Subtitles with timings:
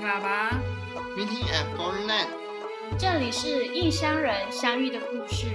[0.00, 0.52] 喇叭
[1.16, 2.28] ，Meeting at Foreign Land，
[2.96, 5.46] 这里是异乡人相遇的故事，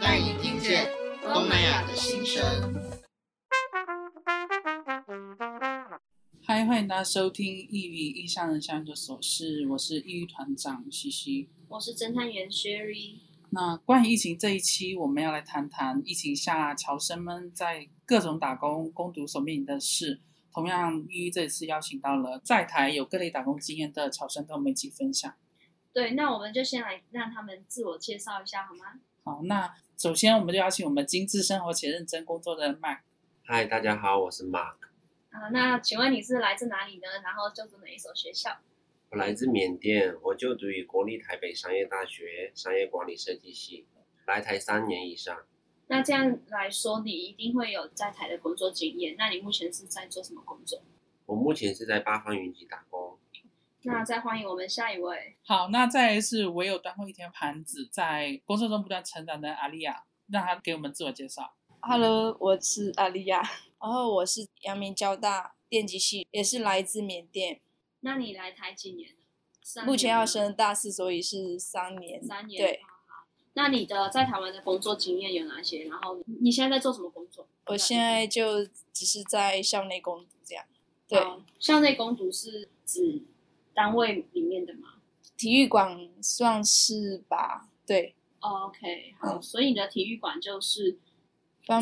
[0.00, 0.88] 带你听见
[1.20, 2.44] 东南亚的心声。
[6.44, 13.16] 嗨，欢迎大家收听异域异乡人相遇的琐事，我是异域团长西西，我是侦探员 Sherry。
[13.50, 20.20] 那关于疫情这一期，我们要来谈谈疫情下侨生们在各种打工、攻读所面临的事。
[20.52, 25.34] 同样，异域这次邀请到了在台有各类打工经验的侨生，跟我们一起分享。
[25.94, 29.00] 对，那我们就先来让他们自我介绍一下，好吗？
[29.24, 33.00] 好，那首先我们就邀请我们精致生活且认真工作的 Mark。
[33.44, 34.76] 嗨，大家好，我是 Mark。
[35.30, 37.08] 啊，那请问你是来自哪里呢？
[37.24, 38.58] 然后就读哪一所学校？
[39.10, 43.86] 我来自缅甸，我就读于国立台北商业大学商业管理设计系，
[44.26, 45.36] 来台三年以上。
[45.92, 49.14] 那这样来说，你一定会有在台的工作经验。
[49.18, 50.80] 那你目前是在做什么工作？
[51.26, 53.18] 我目前是在八方云集打工。
[53.82, 55.36] 那再欢迎我们下一位。
[55.44, 61.52] 好，那再来是唯有端过一天盘子，在工作中不断成长的阿丽亚，让她给我们自我介绍。
[61.80, 63.42] Hello，我是阿丽亚，
[63.78, 67.60] 然后我是阳明交大电机系，也是来自缅甸。
[68.00, 69.84] 那你来台几年了？
[69.84, 72.24] 目前要升大四，所以是三年。
[72.24, 72.64] 三年。
[72.64, 72.80] 对。
[73.54, 75.84] 那你的在台湾的工作经验有哪些？
[75.84, 77.46] 然后你现在在做什么工作？
[77.66, 80.64] 我现在就只是在校内攻读这样。
[81.06, 81.20] 对，
[81.58, 83.22] 校内攻读是指
[83.74, 84.94] 单位里面的吗？
[85.36, 87.68] 体育馆算是吧。
[87.86, 88.14] 对。
[88.40, 90.98] Oh, OK，好，嗯，所以你的体育馆就是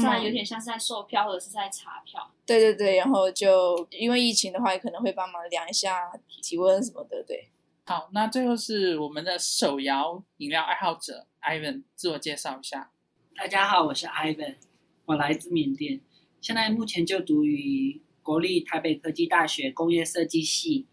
[0.03, 2.31] 在有点像是在售票或者是在查票。
[2.45, 6.11] 对对对，然后就因为疫情的话，也可能会帮忙量一下
[6.43, 7.23] 体温什么的。
[7.23, 7.49] 对。
[7.91, 12.93] 好，那最后是我们的手摇饮料爱好者 Ivan，自我介绍一下。
[13.35, 14.59] 大家好，我是 Ivan，
[15.07, 16.01] 我来自缅甸，
[16.41, 20.87] 现在目前就读于国立台北科技大学工业设计系。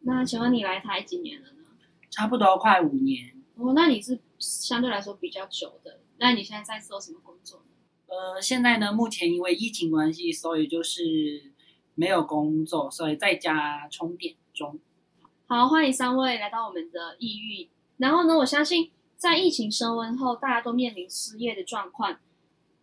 [0.00, 1.64] 那请问你来台几年了呢？
[2.10, 3.32] 差不多快五年。
[3.54, 6.00] 哦，那你是相对来说比较久的。
[6.18, 7.68] 那你现在在做什么工作呢？
[8.08, 11.54] 呃，现在呢，目前因为疫情关系，所以就是
[11.94, 14.78] 没有工作，所以在家充电中。
[15.46, 17.68] 好，欢迎三位来到我们的异域。
[17.98, 22.18] 然后呢，我相信在疫情升温后，大家都面临失业的状况。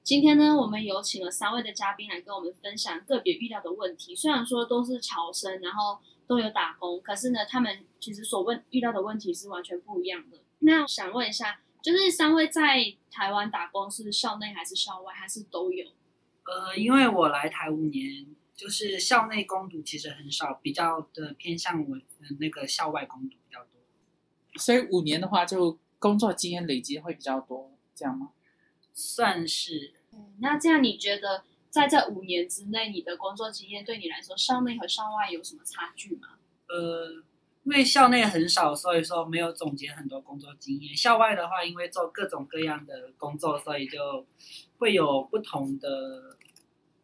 [0.03, 4.15] 今天呢，我们有请了三位的嘉宾来跟我们分享个别遇到的问题。
[4.15, 10.37] 虽然说都是侨生，然后都有打工，可是呢，他们其实所问遇到的问题是完全不一样的。
[10.59, 15.87] 那想问一下，就是三位在台湾打工是校内还是校外，还是都有？
[16.45, 18.27] 呃，因为我来台五年。
[18.61, 21.97] 就是校内攻读其实很少，比较的偏向我
[22.39, 23.81] 那个校外攻读比较多。
[24.59, 28.33] 所以五年的话，就工作经验累积会比较多，这样吗？
[28.93, 29.93] 算是。
[30.13, 36.37] 嗯，那这样你觉得在这五年之内，你的工作经验对你来说，校内和校外有什么差距吗？
[36.69, 37.13] 呃，
[37.63, 40.95] 因为校内很少，所以说没有总结很多工作经验。
[40.95, 44.27] 校外的话，因为做各种各样的工作，所以就
[44.77, 46.37] 会有不同的。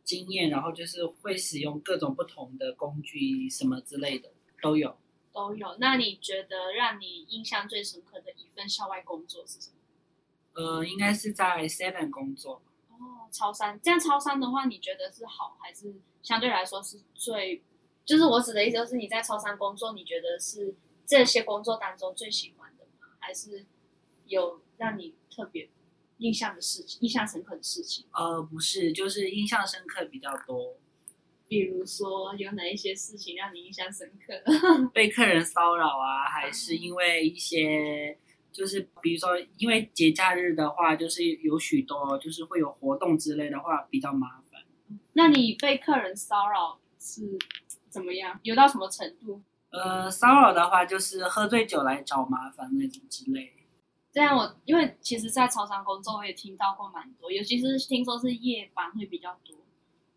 [0.07, 4.31] 经验，然后就是会使用各种不同的工具，什么之类的
[4.61, 4.97] 都有，
[5.33, 5.75] 都有。
[5.81, 9.75] 那你觉得让你印象最深刻的一份校外工作是什么？
[10.53, 12.61] 呃，应该是在 Seven 工作。
[12.89, 13.77] 哦，超三。
[13.81, 17.61] 这样超三的话，你觉得是好还是相对来说是最？
[18.05, 20.73] 就是我指的意思，就是你在超三工作，你觉得是
[21.05, 23.07] 这些工作当中最喜欢的吗？
[23.19, 23.65] 还是
[24.25, 25.69] 有让你特别？
[26.17, 28.05] 印象的事情，印象深刻的事情。
[28.11, 30.75] 呃，不是，就是印象深刻比较多。
[31.47, 34.33] 比如说，有哪一些事情让你印象深刻？
[34.93, 38.17] 被客人骚扰啊，还是因为一些，
[38.51, 44.61] 就是比如说，因为节假日的话，就是有许多，就是会有活动之类的话，比较麻烦。
[45.13, 47.37] 那你被客人骚扰是
[47.89, 48.37] 怎么样？
[48.43, 49.41] 有到什么程度？
[49.69, 53.53] 呃，骚扰的话，就是喝醉酒来找麻烦那种之类。
[54.17, 59.55] 这样我因为其实，在超商工作，我也听到过蛮多，尤其是听说是夜班会比较多，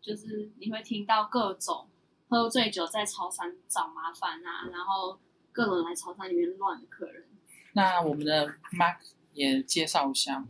[0.01, 1.85] 就是你会听到各种
[2.27, 5.19] 喝醉酒在超商找麻烦啊，然后
[5.51, 7.27] 各种来超商里面乱的客人。
[7.73, 8.97] 那我们的 Mark
[9.33, 10.43] 也介绍一下。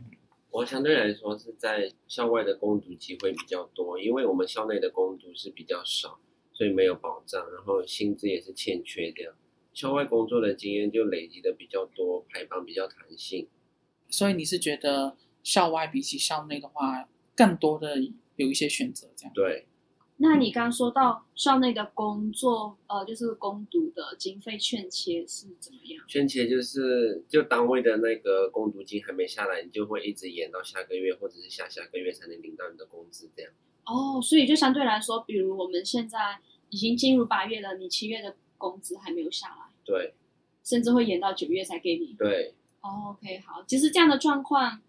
[0.50, 6.18] 我相对来说是在校外的攻读机会比较多，因为我们校内的攻读是比较少，
[6.54, 9.34] 所以没有保障，然后薪资也是欠缺的。
[9.72, 13.48] 校外工作的经验就累积的比较多，排班比较弹性，
[14.08, 17.96] 所以你是觉得校外比起校内的话，更多的
[18.36, 19.32] 有一些选择，这样？
[19.34, 19.66] 对。
[20.18, 26.04] 那你刚刚说到校内的工作，呃，就是工读的经费欠缺是怎么样？
[26.06, 33.50] 欠缺就是就单位的那个工读金还没下来，你就会一直延到下个月或者是下下个月才能领到你的工资，这样。
[33.84, 38.36] 哦，所以就相对来说，比如我们现在已经进入八月了，你七月的
[38.70, 39.72] 工资还没有下来。
[39.84, 40.14] 对
[40.62, 42.14] 甚至会延到九月才给你。
[42.16, 44.80] 对，哦，OK，好，其实这样的状况，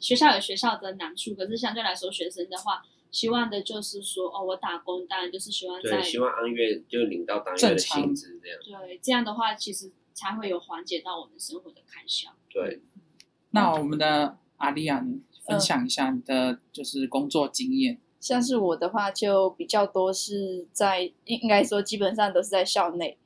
[0.00, 2.82] 学校有学校的难处，可是相对来说，学生的话，
[3.12, 8.82] 希望的就是说，哦，我打工当然就是希望在，希望按月就领到当月的薪资这样。
[8.82, 12.30] 对，这样的话，其实才会有缓解到我们生活的开销。
[12.50, 12.82] 对，
[13.50, 18.00] 那我们的阿丽亚，你分享一下你的就是工作经验。
[18.22, 23.18] 像是我的话，就比较多是在，应该说基本上都是在校内。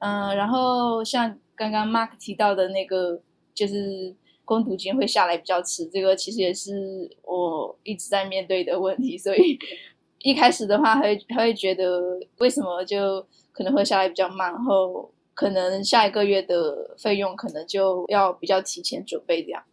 [0.00, 3.18] 嗯、然后像刚刚 Mark 提到的那个，
[3.54, 4.14] 就是
[4.44, 9.16] 工读金会下来比较迟，这个其实也是我一直在面对的问题。
[9.16, 9.58] 所以
[10.18, 19.64] 一开始的话会，会会觉得为什么就可能会下来比较慢，然后可能下一个月的费用可能就要比较提前准备这样。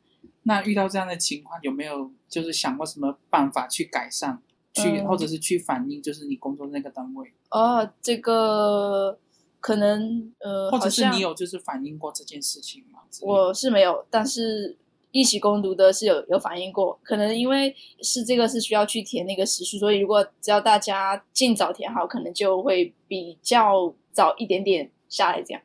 [0.44, 4.42] 那遇到这样的情况，有没有就是想过什么办法去改善？
[4.74, 7.32] 去，或者是去反映，就是你工作那个单位。
[7.50, 9.18] 哦，这个
[9.60, 13.00] 可能呃，或者是你有就是反映过这件事情吗？
[13.22, 14.78] 我是没有，但是
[15.12, 17.00] 一起攻读的是有有反映过。
[17.04, 25.62] 可能因为是这个是需要去填那个时数，所以如果只要大家尽早填好，可能就会比较早一点点下来这样。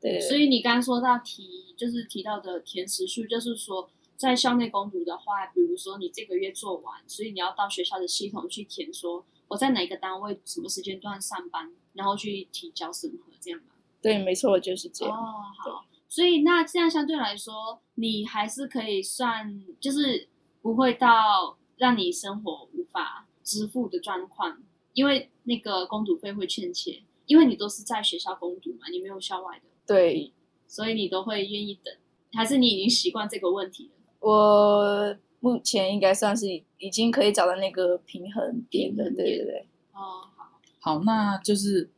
[0.00, 3.88] 对，所以你刚刚说到提，就是提到的填时数，就是说。
[4.16, 13.66] 在校内攻读的话，比如说你这个月做完，所以你要到学校的系统去填，说我在哪个单位、什么时间段上班，然后去提交审核，这样吗？
[14.00, 15.16] 对，没错，就是这样。
[15.16, 15.22] 哦，
[15.58, 15.84] 好。
[16.08, 20.28] 所以那这样相对来说，你还是可以算，就是
[20.62, 24.62] 不会到让你生活无法支付的状况，
[24.94, 29.64] 因为那个攻读费会欠钱，因为你都是在学校攻读嘛，你没有校外的。
[29.86, 30.32] 对，
[30.66, 31.94] 所以你都会愿意等，
[32.32, 33.95] 还是你已经习惯这个问题了？
[34.26, 39.66] 我目前应该算是已经可以找到那个平衡点了，对对对。
[39.92, 41.88] 哦，好，好，那就是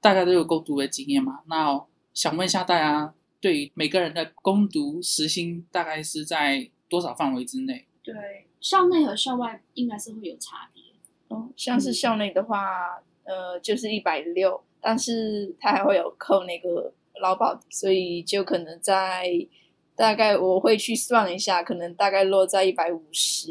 [0.00, 1.40] 大家都有攻读的经验嘛。
[1.46, 1.84] 那
[2.14, 7.84] 想问一下大家，对于每个人的攻读时薪大概是在多少范围之内？
[8.04, 8.14] 对，
[8.60, 10.84] 校内和校外应该是会有差别。
[11.26, 19.48] 哦，像是校内的话，呃，就是一百六，但是它还会有扣那个劳保，所以就可能在。
[19.94, 23.50] 大概我会去算一下，可能大概落在一百五十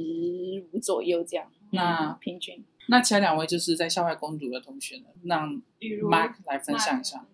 [0.72, 1.52] 五左右这样。
[1.72, 7.26] 那平均，那其他两位就是在校外攻读的同学呢，让 Mark 来分享一下。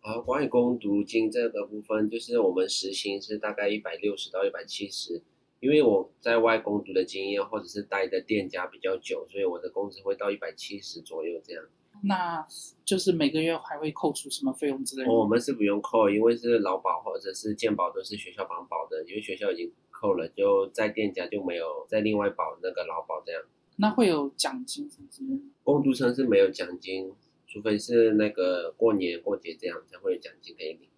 [0.00, 5.22] 好，关于攻读金这个部分，就是我们时薪是大概一百六十到一百七十，
[5.60, 11.64] 因为我在外攻读的经验或者是待的店家比较久，所以我的工资会到一百七十左右这样。
[12.04, 12.44] 那
[12.84, 15.12] 就是每个月还会扣除什么费用之类的？
[15.12, 23.40] 我们是不用扣，因为是劳保或者是健保都是学校帮保的，因为学校已经扣了，就在店家就没有再另外保那个劳保这样。
[23.76, 25.42] 那会有奖金什么之类的？
[25.62, 27.12] 工读生是没有奖金，
[27.46, 30.88] 除非是那个过年过节这样才会有奖金可以领。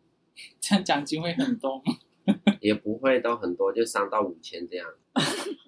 [0.58, 1.82] 这样奖金会很多吗？
[2.60, 4.88] 也不会到很多，就三到五千这样。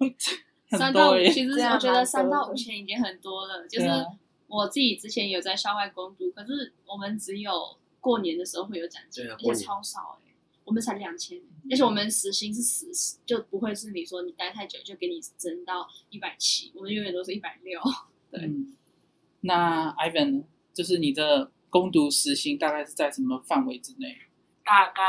[0.71, 3.87] 三到五，其实我觉得三到五千已经很多了，就是。
[4.47, 17.79] 我自己之前有在校外攻读，可是我们只有过年的时候会有奖金，而且超少哎、欸，我们才两千，而且我们时薪是死，就不会是你说你待太久就给你增到一百七，我们永远都是一百六。
[18.31, 18.73] 对，嗯、
[19.41, 24.17] 那 Ivan 呢就是你的攻读时薪大概是在什么范围之内？
[24.63, 25.01] 大概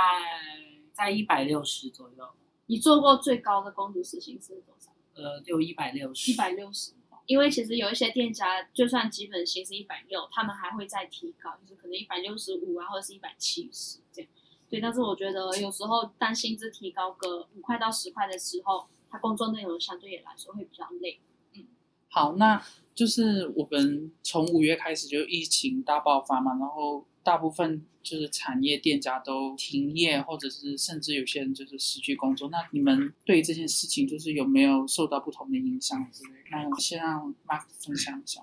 [0.92, 2.28] 在一百六十左右。
[2.66, 4.92] 你做过最高的攻读时薪是多少？
[5.14, 6.32] 呃，就一百六十。
[6.32, 6.92] 一百六十。
[7.28, 14.30] 因为其实有一些店家，就算基本薪是一百六，他们还会再提高，就是可能一百六十五啊，或者是一百七十这样。
[14.68, 21.20] 对，但是我觉得有时候当薪资提高个五块到十块的时候，他工作内容相对也来说会比较累。
[21.54, 21.64] 嗯，
[22.08, 22.60] 好，那
[22.94, 27.06] 就是我们从五月开始就疫情大爆发嘛，然后。
[27.24, 32.48] 大部分就是产业店家都停业，或者是甚至有些人就是失去工作。
[32.50, 36.38] 那你们对于这件事情，就是有没有受到不同的影响之类？
[36.50, 38.40] 那我先让 Mark 分享一下。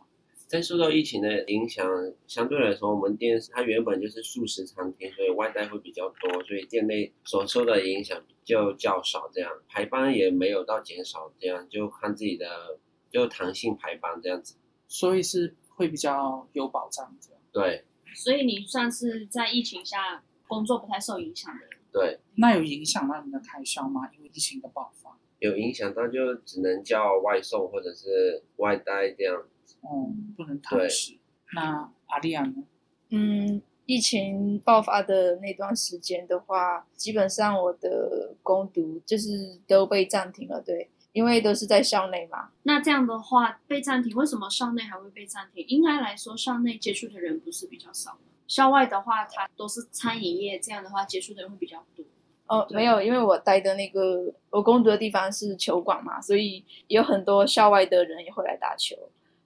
[0.48, 1.90] 在受到疫情的影响，
[2.28, 9.28] 相对来说，我们店它原本就是素食餐厅，所以外带会比较多，所以店内所受的影响就较少。
[9.34, 12.80] 这样排班也没有到减少，这样就看自己的
[13.12, 14.56] 就弹性排班这样子。
[14.88, 17.42] 所以是会比较有保障这样。
[17.52, 17.84] 对。
[18.16, 21.70] 所以你算是在疫情下工作不太受影响的人。
[21.92, 24.10] 对，那有影响到你的开销吗？
[24.16, 29.76] 因为疫情的爆发，有影响到就只能叫外送或者是外带这样子。
[29.82, 31.18] 哦、嗯，不能堂食。
[31.54, 32.64] 那阿丽亚呢？
[33.10, 40.62] 嗯，疫情爆发的那段时间的话，基本上我的攻读就是都被暂停了。
[40.62, 40.90] 对。
[41.16, 45.66] 因为都是在校内嘛，那这样的话被暂停，为什么校内还会被暂停？
[45.70, 48.20] 应该来说，校内接触的人不是比较少吗？
[48.50, 52.04] 校外的话，它都是餐饮业，这样的话接触的人会比较多。
[52.48, 58.94] 哦，没有，因为我待的那个我工作的地方是球馆嘛，所以有很多校外的人也会来打球。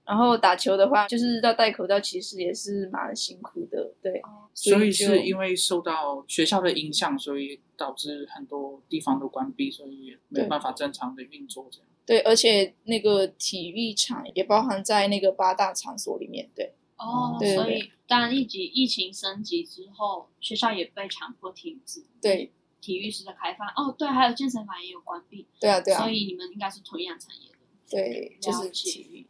[0.09, 3.93] 然后打球的话，就是要戴口罩，其实也是蛮辛苦的。
[4.01, 4.19] 对，
[4.55, 11.87] 所以，是因为受到学校的影响，所以导致很多地方都关闭，所以也没办法正常的运作这样。
[12.07, 16.49] 对，而且那个体育场也包含在那个八大场所里面。
[16.55, 22.03] 对，哦，对对对，所以当然，一级疫情升级之后，学校也被强迫停止。
[22.19, 22.51] 对。
[22.81, 25.45] 体育室的开放哦，对，还有健身房也有关闭。
[25.59, 25.99] 对啊，对啊。
[25.99, 27.57] 所以你们应该是同样产业的。
[27.89, 29.27] 对，就是体育。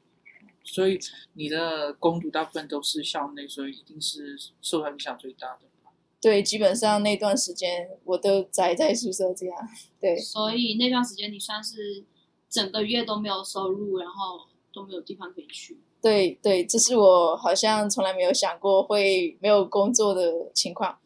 [0.71, 0.99] 所以
[1.33, 5.61] 你的工读大部分都是校内，所以一定是受到影响最大的。
[6.21, 9.57] 对，基本上那段时间我都宅在宿舍这样。
[9.99, 10.17] 对。
[10.17, 12.03] 所以那段时间你算是
[12.49, 15.79] 整个月都没有收入，然后都没有地方可以去。
[16.01, 20.97] 对对，这是我好像从来没有想过会没有工作的情况。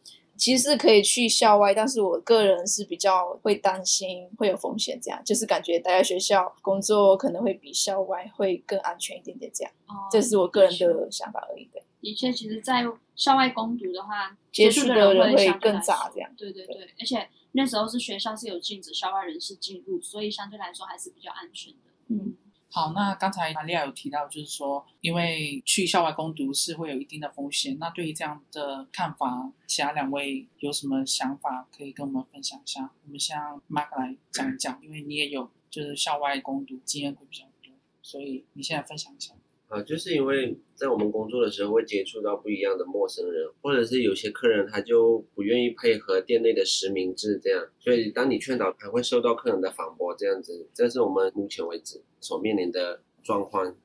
[0.43, 9.71] 其实是可以去校外，但是我个人是比较会担心会有风险，这样就是感觉待在学校工作可能会比校外会更安全一点点，这样。
[9.87, 11.69] 哦，这是我个人的想法而已。
[11.71, 12.83] 对，的确，其实，在
[13.15, 16.29] 校外攻读的话，接触的人会更杂，这样。
[16.37, 21.77] 对对对，对而且那时候是学校是有禁止校外人士进入，所以相对来说还是比较安全的。
[22.09, 22.35] 嗯。
[22.75, 27.77] 好，那刚才玛利亚有提到，就是说，因为去校外攻读是会有一定的风险。
[27.77, 32.89] 那对于这样的看法，其他两位有什么想法可以跟我们分享一下？
[33.05, 39.35] 我们先让马克来讲一讲，因为你也有就是校外攻读经验会比较多，所以你现在分享一下。
[39.73, 53.75] 啊，就是因为在我们工作的时候会接触到不一样的陌生人，或者是有些客人他就不愿意配合店内的实名制这样，所以当你劝导还会受到客人的反驳这样子，这是我们目前为止所面临的状况。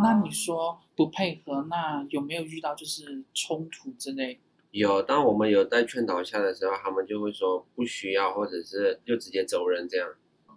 [0.00, 4.40] 那你说不配合，那有没有遇到就是冲突之类？
[4.72, 10.08] 有，当我们有在劝导下的时候，他们就会说不需要，或者是就直接走人这样。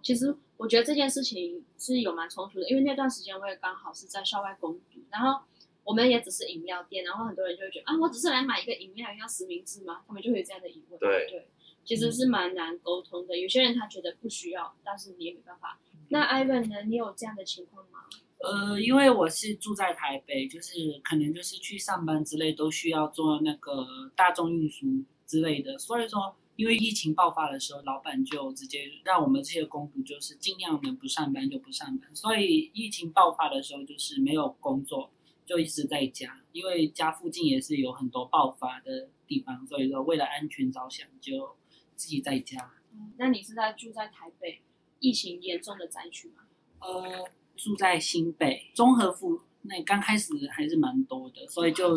[0.02, 0.34] 其实。
[0.60, 5.40] 我觉得这件事情是有蛮冲突的，因为那段时间我也刚好是在校外工读，然后
[5.84, 10.02] 我们也只是饮料店，然后很多人就会觉得啊，我只是来买一个饮料，要实名制吗？
[10.06, 11.00] 他们就会有这样的疑问。
[11.00, 11.48] 对对，
[11.82, 13.38] 其实是蛮难沟通的。
[13.38, 15.80] 有些人他觉得不需要，但是你也没办法。
[16.10, 16.82] 那 Ivan 呢？
[16.86, 18.00] 你有这样的情况吗？
[18.40, 24.86] 呃，因为我是住在台北，就是可能就是去上班之类都需要坐那个大众运输
[25.26, 26.36] 之类的，所以说。
[26.60, 32.14] 因为疫情爆发的时候，老板就直接让我们这些工读就是尽量能不上班就不上班。
[32.14, 35.10] 所以疫情爆发的时候，就是没有工作，
[35.46, 36.42] 就一直在家。
[36.52, 41.56] 因为家附近也是有很多爆发的地方，所以说为了安全着想，就
[41.96, 42.70] 自己在家。
[42.92, 44.60] 嗯，那你是在住在台北
[44.98, 46.42] 疫情严重的灾区吗？
[46.80, 47.26] 呃，
[47.56, 49.40] 住在新北中和附。
[49.62, 51.94] 那刚开始还是蛮多的，所以就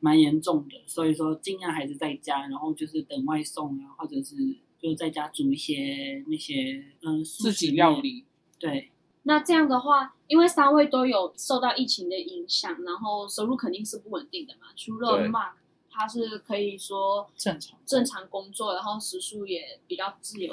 [0.00, 0.82] 蛮严重的。
[0.84, 4.34] 所以说尽量还是在家，然后就是等外送啊，或者是
[4.80, 8.24] 就在家煮一些那些嗯自己料理。
[8.58, 8.90] 对，
[9.22, 14.66] 那这样的话，因为三位都有受到疫情的影响，然后收入肯定是不稳定的嘛。
[14.74, 15.52] 除了 Mark，
[15.88, 20.52] 他是可以说正常正常工作，然后时数也比较自由、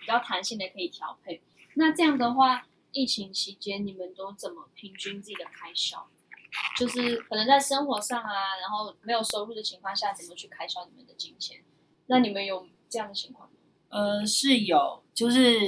[0.00, 1.42] 比较弹性的可以调配。
[1.74, 2.66] 那这样的话。
[2.92, 6.08] 疫情期间，你们都怎么平均自己的开销？
[6.78, 11.62] 就是可能在生活上啊，然后没有收入的情况下，怎么去开销你们的金钱？
[12.06, 13.54] 那你们有这样的情况吗？
[13.90, 15.58] 呃，是有，就是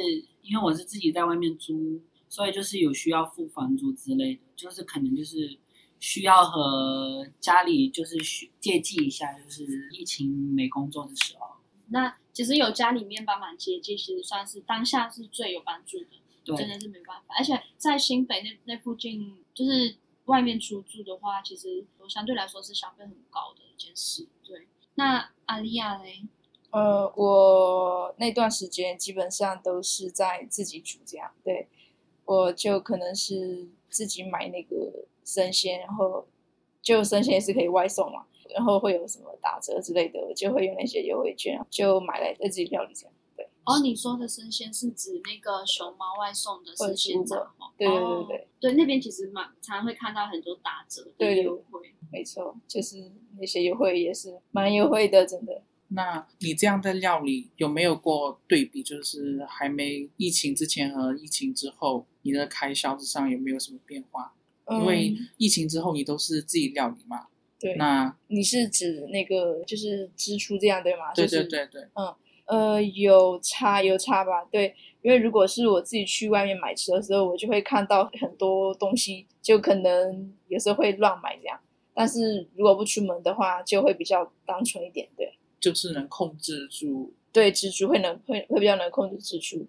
[0.42, 5.58] 因为我是自己在外面租，所以就是有需要付房租之类的，就是可能就是
[5.98, 8.16] 需要和家里就是
[8.58, 11.56] 借记一下，就是疫情没工作的时候。
[11.88, 16.06] 那其实有家里面帮忙接济，其实算是当下是最有帮助的。
[16.44, 24.26] 对真的是没办法，而且在新北那那附近，就是外面出租的话，其实相对来说是消费很高的一件事。
[24.44, 26.22] 对，那阿利亚嘞？
[26.70, 31.68] 呃，我那段时间基本上都是在自己煮这样，对，
[32.24, 36.26] 我就可能是自己买那个生鲜，然后
[36.80, 43.12] 就生鲜也是可以外送嘛，然后会有什么打折之类的，我就会用那些优惠券，就买来自己料理这样。
[43.64, 47.22] 哦，你说的生鲜是指那个熊猫外送的生鲜？
[47.76, 52.96] 对对对对，对那边其实蛮常会看到很多打折的优惠，没错，就是
[53.38, 55.62] 那些优惠也是蛮优惠的，真的。
[55.88, 58.82] 那你这样的料理有没有过对比？
[58.82, 64.32] 就是还没疫情之前和疫情之后，你的开销之上有没有什么变化？
[64.64, 67.26] 嗯、因为疫情之后你都是自己料理嘛。
[67.58, 67.74] 对。
[67.76, 71.12] 那你是指那个就是支出这样对吗？
[71.14, 72.14] 对对对对，嗯。
[72.50, 81.56] 呃，有差有差吧，对，因为如果是我自己去外面买车的时候，我就会看到很多东西，就可能有时候会乱买这样。
[81.94, 89.68] 但是如果不出门的话，就会比较单纯一点，对，就是能控制住，对，支出会能会会比较能控制支出。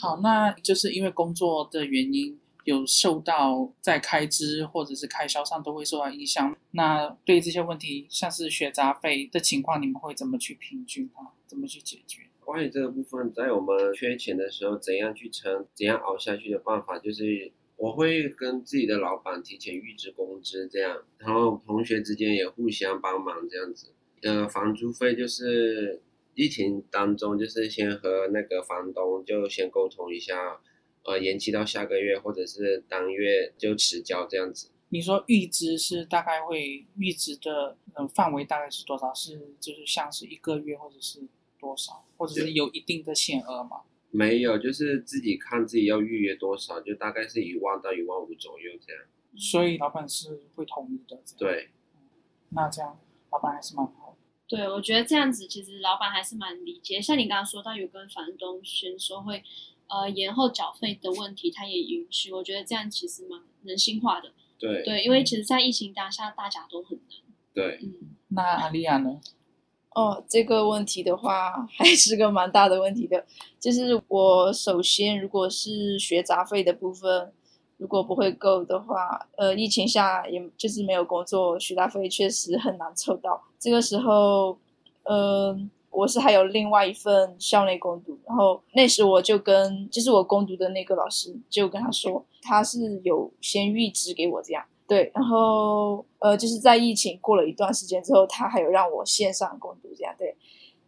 [0.00, 6.56] 好，那就是因为工作的原因，有受到在开支或者是开销上都会受到影响。
[6.72, 11.32] 那对这些问题，像是学杂费的情况，你们会怎么去平均它？
[11.48, 12.22] 怎么去解决？
[12.44, 23.88] 关于这个部分，在我们缺钱的时候，怎样去撑，怎样熬下去的办法，就是我会跟自己的老板提前预支工资，这样，然后同学之间也互相帮忙，这样子。
[24.22, 26.02] 呃，房租费就是。
[26.40, 30.60] 疫情当中，就是先和那个房东就先沟通一下，
[31.02, 34.70] 呃，延期到下个月，或者是当月就迟交这样子。
[34.90, 39.12] 你说预支是大概会预支的呃范围大概是多少？
[39.12, 41.18] 是就是像是一个月或者是
[41.58, 43.82] 多少，或者是有一定的限额吗？
[44.10, 49.02] 没有，就是自己看自己要预约多少，就大概是一万到一万五左右这样。
[49.36, 51.20] 所以老板是会同意的。
[51.36, 51.70] 对，
[52.50, 52.98] 那这样
[53.30, 54.16] 老板还是蛮好。
[54.48, 57.00] 对，我觉得这样子其实老板还是蛮理解。
[57.00, 59.44] 像你刚刚说到有跟房东先说会，
[59.88, 62.32] 呃，延后缴费的问题，他也允许。
[62.32, 64.32] 我觉得这样其实蛮人性化的。
[64.58, 67.18] 对对，因为其实，在疫情当下，大家都很难。
[67.52, 68.16] 对，嗯。
[68.28, 69.20] 那阿丽亚呢？
[69.98, 73.24] 哦，这个问题的话，还是个蛮大的问题的。
[73.58, 77.32] 就是我首先，如果是学杂费的部分。
[77.80, 83.40] 如果不会够的话，呃，疫情下也就是没有工作，学杂费确实很难凑到。
[83.56, 84.58] 这个时候，
[85.04, 85.56] 呃，
[85.88, 100.34] 我是还有另外一份校内攻读，然后那时我就跟就是我攻读的那个老师就跟他说，他是有先预支给我这样，对，然后呃，就是在疫情过了一段时间之后，他还有让我线上工读这样，对，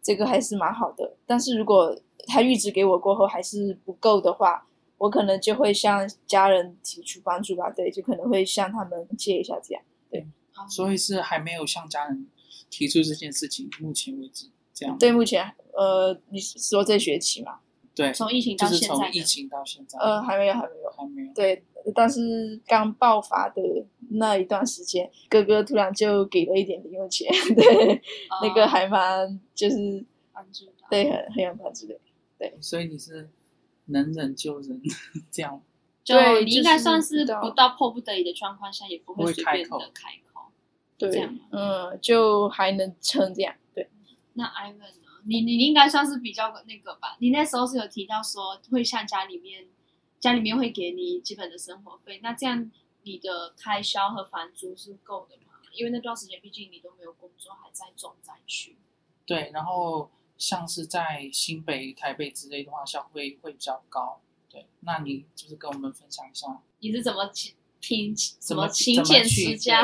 [0.03, 1.17] 这个还是蛮好的。
[1.27, 1.95] 但是如果
[2.27, 4.67] 他预支给我过后还是不够的话，
[4.99, 10.27] 我可能就会向家人提出帮助吧，对，就可能会向他们借一下这样，对。
[10.69, 12.27] 所以是还没有向家人
[12.69, 14.99] 提出这件事情，目前为止这样。
[14.99, 17.61] 对，目前呃，你说这学期嘛？
[17.95, 18.87] 对，从疫情到现在。
[18.89, 19.99] 就是从疫情到现在。
[19.99, 21.33] 呃，还没有，还没有，还没有。
[21.33, 23.63] 对，但是刚爆发的
[24.11, 31.99] 那一段时间，哥哥突然就给了一点零用钱， 对，哦、那个还蛮就是帮助的，对，很很有帮助的，
[32.39, 32.57] 对。
[32.61, 33.29] 所以你是。
[33.93, 34.81] 能忍就忍，
[35.33, 35.61] 这样。
[36.05, 40.43] 就你应该算是不到迫不得已的状况下，也不会随便的开口。
[40.97, 43.53] 对，这样嗯，就还能撑这样。
[43.75, 43.91] 对。
[44.35, 44.85] 那 Ivan 呢？
[45.25, 47.17] 你你应该算是比较那个吧？
[47.19, 49.67] 你那时候是有提到说会向家里面，
[50.21, 52.71] 家里面会给你基本的生活费，那这样
[53.03, 55.55] 你的开销和房租是够的吗？
[55.73, 58.77] 因为那段时间毕竟你都没有工作，还在重灾区。
[59.27, 60.11] 对，然后。
[60.41, 64.23] 像是在新北、台北之类的话，消费会比较高。
[64.49, 66.47] 对，那你就是跟我们分享一下，
[66.79, 67.31] 你是怎么
[67.79, 69.83] 听怎么勤俭持家？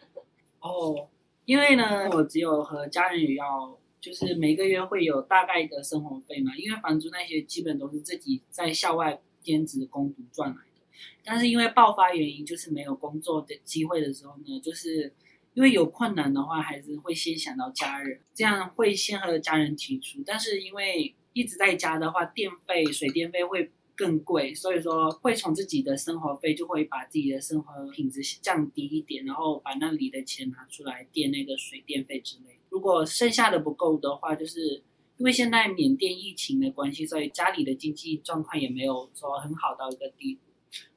[0.60, 1.08] 哦，
[1.46, 6.54] 因为呢，我只有和家人也要，就是每个月会有大概的生活费嘛。
[6.54, 10.82] 因为房租那些基本都是自己在校外兼职工读赚来的。
[11.24, 15.12] 但是因为爆发原因，就是没有工作的机会的时候呢，就是。
[15.56, 20.22] 因为有困难的话，还是会先想到家人，这样会先和家人提出。
[20.26, 32.58] 但是因为一直在家的话，电费、水电费会更贵，所以说会从自己的生活费就会把自己的生活品质降低一点，然后把那里的钱拿出来垫那个水电费之类。
[32.68, 34.82] 如果剩下的不够的话，就是
[35.18, 40.40] 因为现在缅甸疫情的关系，所以家里的经济状况也没有说很好到一个地步，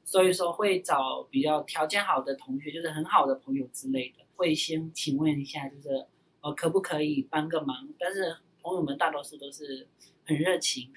[0.03, 4.25] 所以说会找比较条件好的同学，就是很好的朋友之类的。
[4.35, 6.05] 会先请问一下，就是
[6.41, 7.87] 呃，可不可以帮个忙？
[7.97, 9.87] 但是朋友们大多数都是
[10.25, 10.89] 很热情、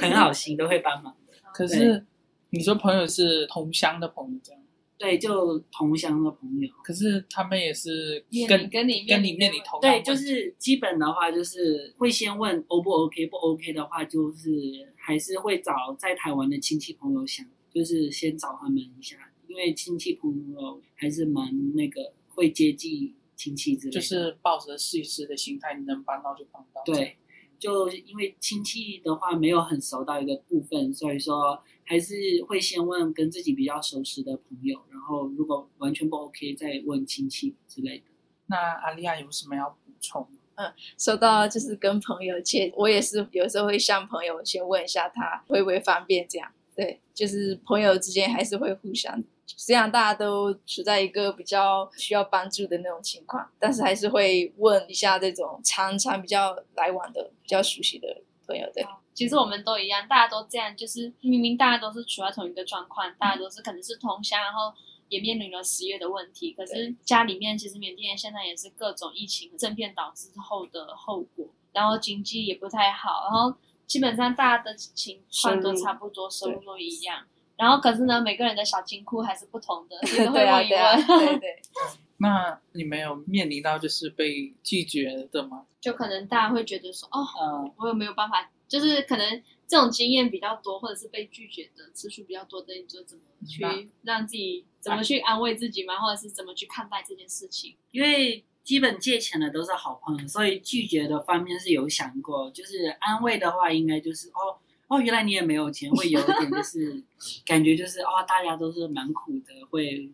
[0.00, 1.32] 很好心，都会帮忙的。
[1.52, 2.04] 可是
[2.50, 4.60] 你说朋友是同乡的朋友这样？
[4.98, 6.68] 对，就同乡的朋友。
[6.82, 14.50] 可是他们也是跟跟你跟你面临同对，就是基本的话就是会先问 O 不 OK，不 OK 的话就是
[14.96, 19.16] 还是会找在台湾的亲戚朋友想，就是先找他们一下，
[19.48, 22.12] 因为亲戚朋友还是蛮那个。
[22.36, 26.82] 会接济亲戚之类的，就是抱着试一试的心态，你能帮到就帮到。
[26.84, 27.16] 对，
[27.60, 32.14] 就因为亲戚的话没有很熟到一个部分，所以说还是
[32.48, 38.04] 会先问跟自己比较熟识的朋友，然后如果完全不 OK，再问亲戚之类的。
[38.46, 40.26] 那阿丽亚有什么要补充？
[40.56, 46.50] 嗯，说到就是跟朋友借，我也是有时候会向朋友先问一下他会不会方便这样。
[46.76, 49.22] 对，就是朋友之间还是会互相。
[49.46, 58.68] 虽然大家都处在一个比较需要帮助的那种情况，但是还是会问一下这种常常比较来往的、比较熟悉的朋友。
[58.74, 64.72] 对，其实我们都一样，大家都这样，就是明明大家都是处在同一个状况，大家都是可能是同乡，然后
[65.08, 66.52] 也面临了失业的问题。
[66.52, 77.24] 可是家里面其实缅甸现在也是各种疫情政变导致后的后果，然后经济也不太好，然后基本上大家的情况都差不多，收入都一样。
[77.56, 81.06] 然后可是呢，每个人的小金库还是不同的，也 会问一问。
[81.06, 81.62] 对对，对，对。
[82.18, 85.66] 那你没有面临到就是被拒绝的吗？
[85.80, 88.50] 就可能大家会觉得说，哦，嗯、我有没有办法？
[88.68, 95.98] 就是可能这种经验比较多，或者是被拒绝的次数比较多的，你就怎么去让自己，怎么去安慰自己吗？
[96.00, 97.76] 或者是怎么去看待这件事情？
[97.90, 102.50] 因为基本借钱的都是好朋友，所以拒绝的方面是有想过。
[102.50, 107.02] 就是安慰的话，应该就是哦哦，原来你也没有钱，会有一点就是
[107.46, 110.10] 感觉就是哦，大家都是蛮苦的，会。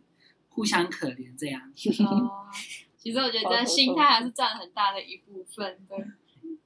[0.52, 1.62] 互相可怜这样。
[2.04, 2.44] 哦，
[2.98, 5.78] 其实我觉得心态还是占很大的一部分。
[5.88, 5.96] 对。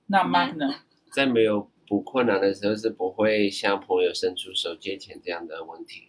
[0.06, 0.80] 那 Mark 呢？
[1.12, 6.08] 在没有不困难的时候，是不会向朋友伸出手借钱这样的问题。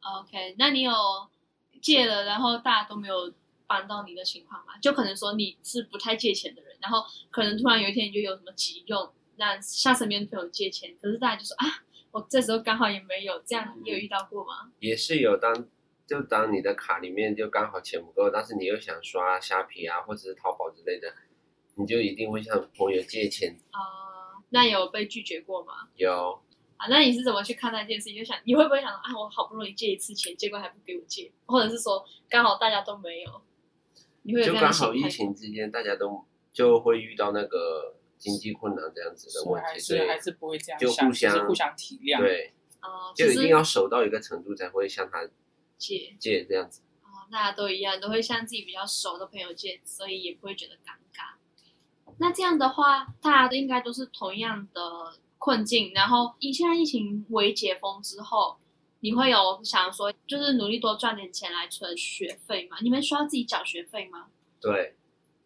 [0.00, 0.92] OK，那你有
[1.80, 3.32] 借了，然后大家都没有
[3.66, 4.78] 帮到你的情况吗？
[4.80, 11.66] 就可能说你是不太借钱的人，然后可能突然有一天你就有什么急用，那向身边的朋友借钱，可是大家就说啊，
[12.10, 14.70] 我这时候刚好也没有，这样你有遇到过吗？
[14.80, 15.68] 也是有当。
[16.08, 21.12] 就当你的卡里面就刚好钱不够，但是你又想刷虾皮啊，或者是淘宝之类的，
[21.74, 24.07] 你就一定会向朋友借钱啊、呃。
[24.50, 25.88] 那有被拒绝过吗？
[25.96, 26.42] 有
[26.76, 26.86] 啊。
[26.88, 28.16] 那你是怎么去看待这件事情？
[28.16, 33.42] 就想你会不会想到啊，我好不容易借一次钱，结果还不给我借，或者是说刚好大家都没有，
[34.22, 34.44] 你会？
[34.44, 45.28] 就刚好疫情之间大家都就会遇到那个经济困难这样子的问题，所以还是不会这样，就互相互相体谅，对，啊、呃，就一定要守到一个程度才会向他。
[45.78, 50.97] 借借这样子哦，大家都一样，都会向自己比较熟的朋友借，所以也不会觉得尴尬。
[52.18, 55.92] 那这样的话，大家都应该都是同样的困境。
[55.94, 58.58] 然后，以现在疫情微解封之后，
[59.00, 62.76] 你会有想说，就是努力多赚点钱来存学费吗？
[62.82, 64.26] 你们需要自己缴学费吗？
[64.60, 64.94] 对。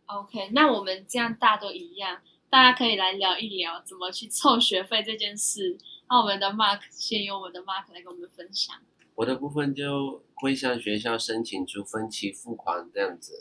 [0.07, 5.79] OK，那我们这样大家都一样，大家可以来聊一聊怎么去凑学费这件事。
[6.09, 8.77] 那我们的 Mark 先由我们的 Mark 来跟我们分享。
[9.15, 13.41] 我的部分就会向学校申请出分期付款这样子，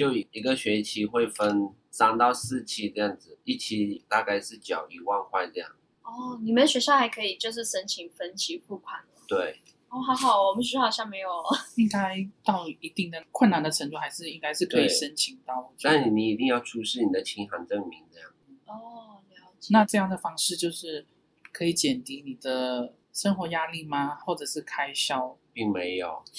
[0.00, 5.70] 就一个学期会分三到四期这样子，一期大概是缴一万块这样。
[6.00, 9.04] 哦，你们学校还可以就是申请分期付款？
[9.28, 9.60] 对。
[9.90, 11.28] 哦，好好，我们学校好像没有。
[11.76, 15.70] 应该到一定的困难的程度，还是应该是可以申请到。
[15.82, 18.30] 但你一定要出示你的清寒证明这样。
[18.64, 19.74] 哦，了解。
[19.74, 21.04] 那这样的方式就是
[21.52, 22.94] 可以减低你的。
[23.12, 24.14] 生活压力吗？
[24.14, 25.36] 或者是开销？
[25.52, 26.22] 并没有。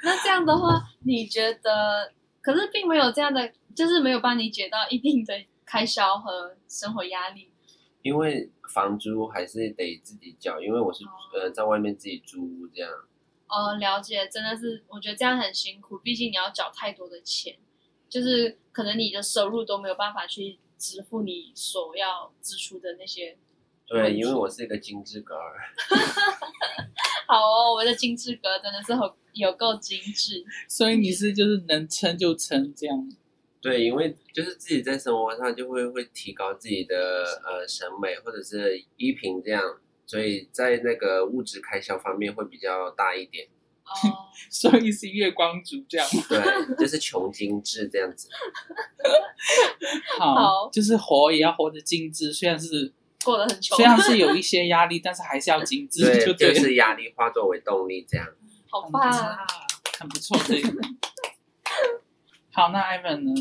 [0.04, 2.12] 那这样的话，你觉得？
[2.42, 5.34] 可是并没有这样的，就是没有帮你解到一定的
[5.66, 7.50] 开销和生活压力。
[8.00, 12.90] 因为房租还是得自己缴，因为我是、哦、呃在外面自己租屋这样。
[13.46, 17.58] 哦，了解，真的是，我觉得这样很辛苦，毕竟你要缴太多的钱，
[18.08, 23.36] 就是可能你的收入都没有办法去支付你所要支出的那些。
[23.90, 25.58] 对，因为我是一个精致格儿。
[27.26, 30.44] 好哦，我的精致哥真的是很有够精致。
[30.68, 33.12] 所以你是就是能撑就撑这样。
[33.60, 36.96] 对，因为就是自己在生活上就会会提高自己的
[37.44, 39.60] 呃审美或者是衣品这样，
[40.06, 43.48] 所以在那个物质开销方面会比较大一点。
[43.84, 46.06] 哦， 所以是月光族这样。
[46.28, 48.28] 对，就是穷精致这样子。
[50.16, 52.92] 好，好，就是活也要活得精致，虽然是。
[53.24, 58.26] 过得很穷，虽然是有一些压力，但是还是要精致，对，就对就是压力化作为动力，这样。
[58.68, 59.36] 好棒啊，
[59.98, 60.80] 很不错，这个。
[62.52, 63.32] 好，那 Ivan 呢？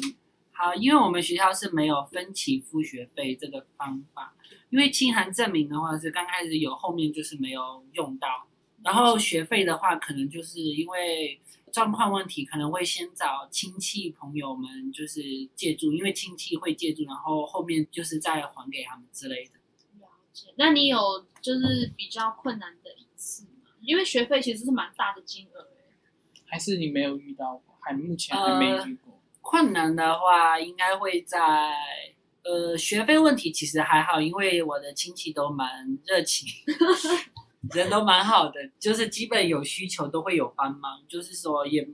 [0.52, 4.34] 好，因为我们学校是没有分期付学费这个方法，
[4.70, 8.48] 因为清函证明的话是刚开始有，后面就是没有用到。
[8.84, 11.40] 然后学费的话，可能就是因为
[11.72, 15.22] 状况问题，可能会先找亲戚朋友们就是
[15.56, 19.59] 借住，因为亲戚会借住，然后后面就是再还给他们之类的。
[20.58, 23.72] 那你有就是比较困难的一次吗？
[23.82, 25.68] 因为学费其实是蛮大的金额。
[26.46, 27.76] 还是你没有遇到过？
[27.82, 29.14] 还目前还没遇过。
[29.14, 31.74] 呃，困难的话，应该会在
[32.44, 36.48] 呃学费问题，其实还好，因为我的亲戚都蛮热情，
[37.74, 41.88] 人都蛮好的，就是基本有需求都会有帮忙，就是说也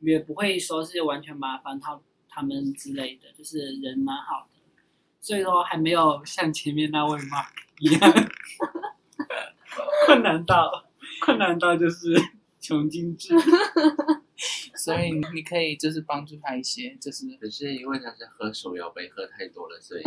[0.00, 4.59] 也不会说是完全麻烦他他们之类的，就是人蛮好的，
[5.20, 7.46] 所以说还没有像前面那位嘛。
[7.82, 8.12] 一样，
[10.04, 10.84] 困难到
[11.22, 12.14] 困难到就是
[12.60, 13.34] 穷精致，
[14.76, 20.02] 所以你可以就是帮助他一些，就是可是因为他是喝手摇杯喝太多了，所以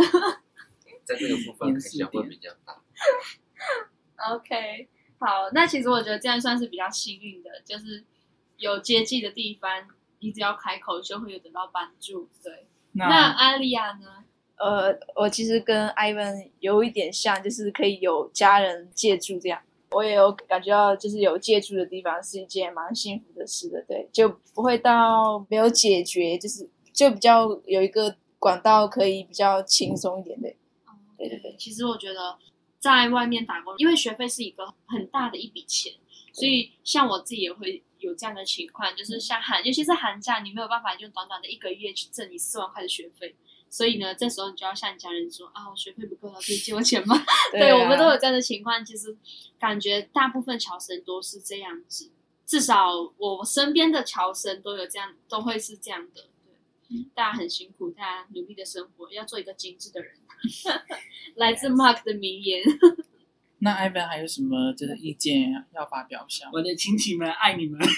[1.04, 2.80] 在这个部分开销会比较大。
[4.36, 8.04] OK，好，那其实我觉得这样算是比较幸运的，就是
[8.58, 9.88] 有接济的地方，
[10.20, 12.30] 你只要开口就会有得到帮助。
[12.44, 14.26] 对，那那阿丽亚呢？
[14.64, 19.62] 呃，我其实跟 Ivan 有一点像，就是可以有家人借住这样。
[19.92, 30.50] 我也有感觉到，就是有借住的地方是一件蛮幸福的事的，对，就不会到没有解决，就是就比较有一个管道可以比较轻松一点的。
[31.18, 32.38] 对对对，其实我觉得
[32.80, 35.92] 在外面打工，因为学费是一个很大的一笔钱，
[36.32, 43.36] 所以像我自己也会有这样的情况，就是像寒，尤其是寒假，你没有办法用短短的一个月去挣你四万块的学费。
[43.74, 47.16] 所以呢，这时候你就要向家人说啊，我学费不够了，可以借我钱吗？
[47.52, 48.86] 对，啊、对，我们都有这样的情况。
[48.86, 49.18] 其实
[49.60, 52.12] 感觉大部分侨生都是这样子，
[52.46, 56.22] 至少我身边的侨生都有这样，都会是这样的。
[56.46, 60.12] 对，大家很辛苦，大家努力的生活，要做一个精致的人。
[61.34, 62.62] 来自 Mark 的名言。
[63.58, 66.48] 那 Ivan 还有什么就是意见要发表一下？
[66.54, 67.80] 我的亲戚们爱你们。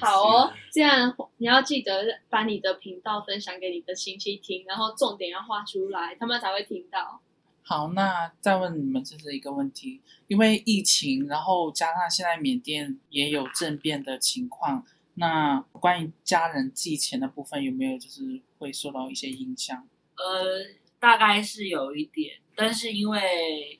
[0.00, 7.20] 好哦，这样你要记得把你的频道分享给你的亲戚听，然后重点要画出来，他们才会听到。
[7.62, 14.84] 好，那再问你们这是一个问题，因为疫情，然后加上现在缅甸也有政变的情况，
[15.14, 19.86] 那关于家人寄钱的部分有没有就是会受到一些影响？
[20.16, 20.66] 呃，
[20.98, 23.79] 大概是有一点，但是因为。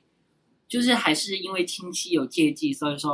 [0.71, 3.11] 就是还是因为亲戚有借记，所以说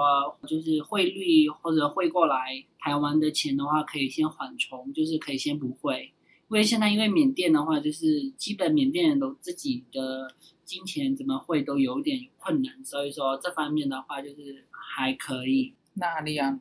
[0.48, 6.13] 就是汇率或者汇过来台湾的钱的话，可以先缓冲，就是可以先不汇。
[6.50, 15.74] 因为现在因为缅甸的话，就是基本缅甸人都自己的金钱怎么汇都有点困难，所以说这方面的话就是还可以。
[15.96, 16.60] 哪里啊？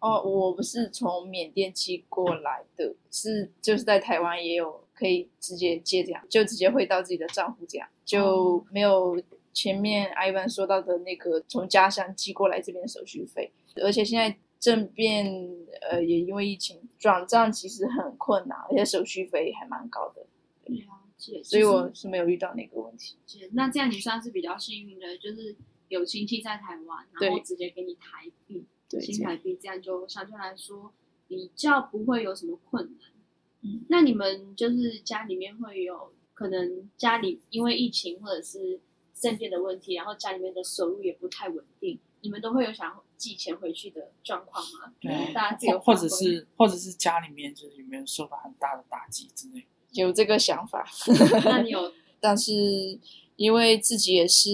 [0.00, 9.20] 哦，我不是从缅甸寄过来的，是就是在台湾也有可以直接借这样，就直接汇到自己的账户这样，就没有。
[9.52, 15.26] 前面 Ivan 说到的那个从家乡寄过来这边手续费，而且现在政变，
[15.90, 20.24] 呃，也因为疫情转账其实很困难，而且手续费还蛮高的。
[21.42, 23.16] 所以我是没有遇到那个问题。
[23.52, 25.56] 那这样你算是比较幸运的，就是
[25.88, 30.92] 有亲戚在台湾，然后直接给你台币，对，新台币，这样就相对来说
[31.26, 33.10] 比较不会有什么困难。
[33.62, 38.78] 嗯，那你们就是家里面会有可能家里因为疫情或者是。
[39.20, 44.92] 政变的问题，然后家里面的收入也不太稳定，你们都会有想寄钱回去的状况吗？
[45.00, 49.64] 对，大家自由或者是或者是家里面就是有没有受到很大的打击之类？
[49.92, 50.86] 有这个想法，
[51.44, 51.92] 那你有？
[52.20, 52.52] 但是
[53.36, 54.48] 因为自己也是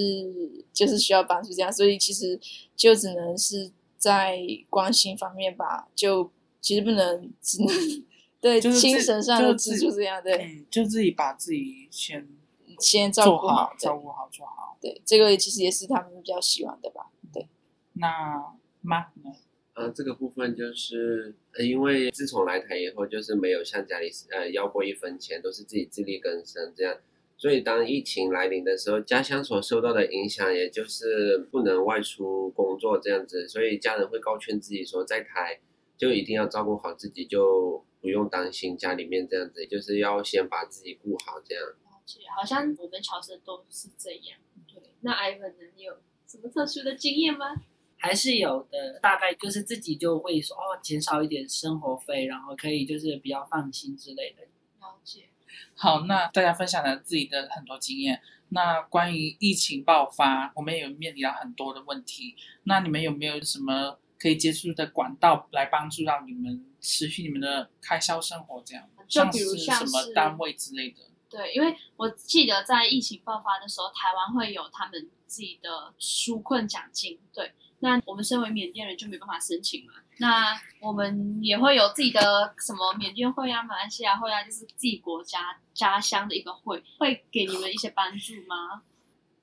[0.72, 2.38] 就是需要帮助这样，所以其实
[2.76, 7.68] 就只能是在关心方面吧，就其实不能只能
[8.40, 12.28] 对精神上的支柱这样，对、嗯，就自己把自己先。
[12.80, 14.76] 先照顾好，照顾好就好。
[14.80, 17.10] 对，这个其实也是他们比较喜欢的吧。
[17.32, 17.48] 对，
[17.94, 19.32] 那妈呢？
[19.74, 26.96] 呃，这个部分就是，呃，因为自从来台以后，就是没有向家里呃要过一分钱，都是自己自力更生这样。
[27.36, 33.48] 所以当疫情来临的时候，家乡所受到的影响，也就是不能外出工作这样子。
[33.48, 35.58] 所以家人会告劝自己说，在台
[35.96, 41.64] 就一定要照顾好自己，就不用担心家里面这样子，就是要先把自己顾好这样。
[42.36, 44.38] 好像我们乔生都是这样。
[44.66, 45.72] 对，那 Ivan 呢？
[45.76, 47.54] 你有什么特殊的经验吗？
[47.96, 54.42] 还是有的，大概就是自己就会说哦，减少一点生活费，然后可以就是比较放心之类的。
[54.80, 55.28] 了解。
[55.74, 58.20] 好，那大家分享了自己的很多经验。
[58.50, 62.36] 那关于疫情爆发，我们也有面临到很多的问题。
[62.64, 68.62] 那你们有没有什么可以接触的管道来帮助到你们持续你们的开销生活？
[68.62, 70.98] 这样，就比如像是什么单位之类的。
[71.34, 77.18] 对，因为我记得在疫情爆发的时候，台湾会有他们自己的纾困奖金。
[77.32, 79.94] 对，那我们身为缅甸人就没办法申请嘛。
[80.18, 88.82] 那我们也会有自己的什么缅甸会啊、马来西亚会啊，就是自己国家家乡的一个会，会给你们一些帮助吗？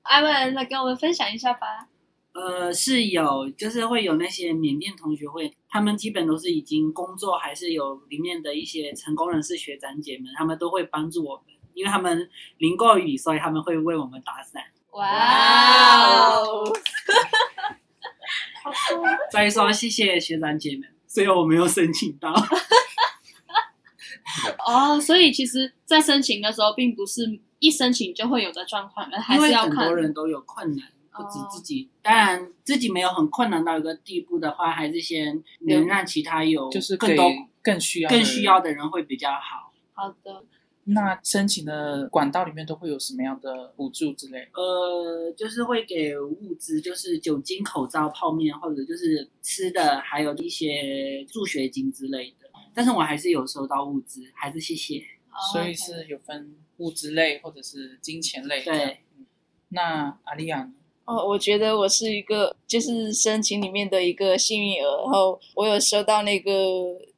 [0.00, 1.88] 艾文来跟我们分享一下吧。
[2.32, 11.51] 呃，是有，就是会有那些缅甸同学会，他们基本都是已经工作，还是有里面的一些成功人士学长姐们，他们都会帮助我们。
[11.74, 14.62] 因为他们淋过雨，所以他们会为我们打伞。
[14.92, 16.70] 哇哦！
[19.30, 22.32] 再说谢谢学长姐们，虽然我没有申请到。
[24.66, 29.76] 哦，所以其实，在申请的时候，并不是一申请就会有的状况，还是要看。
[29.76, 31.90] 很多人都有困难，不止自己。
[32.02, 37.30] 当然，自己没有很困难到一个地步的话，还是先能让其他有就是更多
[37.62, 39.72] 更需要更需要的人会比较好。
[39.94, 40.44] 好的。
[40.84, 44.48] 那申请的管道里面都会有什么样的补助之类？
[44.52, 52.48] 呃，就是会给物资，就是酒精、口罩、泡面，或者就是吃的，还有一些助学金之类的。
[52.74, 55.00] 但是我还是有收到物资，还是谢谢。
[55.52, 58.64] 所以是有分物资类或者是金钱类。
[58.64, 58.98] 对。
[59.68, 60.72] 那阿丽亚呢？
[61.04, 66.50] 哦，我觉得我是一个就是申请里面的一个幸运儿，然后我有收到那个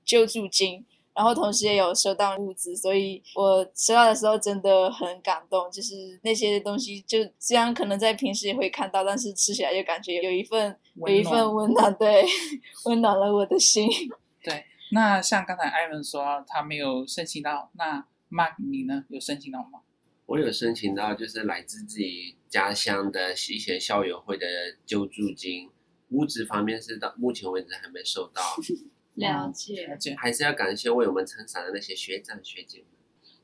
[0.04, 0.84] 救助金。
[1.14, 5.70] 然后同时也有收到物资，所以我收到的时候真的很感动。
[5.70, 12.24] 就是那些东西，就虽然可能在平时也会看到，但是吃起来就感觉有一份有一份温暖，对，
[12.86, 13.88] 温暖了我的心。
[14.42, 19.04] 对，那像刚才艾文说他没有申请到，那 Mark 你呢？
[19.08, 19.80] 有申请到吗？
[20.26, 24.46] 我有申请到，就是来自自己家乡的一些校友会的
[24.84, 25.70] 救助金，
[26.10, 28.42] 物资方面是到目前为止还没收到。
[29.14, 32.86] 了解，了解，还是要感谢为我们撑伞的那些学长学姐们。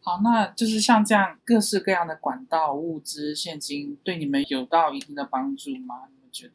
[0.02, 6.08] 好，那就是像这样各式各样的管道、物资、现金，对你们有到一定的帮助吗？
[6.10, 6.54] 你们觉得，